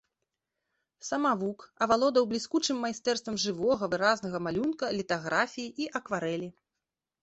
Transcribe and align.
Самавук, 1.09 1.59
авалодаў 1.87 2.23
бліскучым 2.33 2.81
майстэрствам 2.87 3.35
жывога, 3.47 3.83
выразнага 3.95 4.37
малюнка, 4.49 4.85
літаграфіі 5.01 5.73
і 5.87 5.93
акварэлі. 6.03 6.49